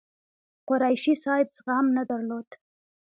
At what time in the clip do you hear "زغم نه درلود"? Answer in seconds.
1.57-2.47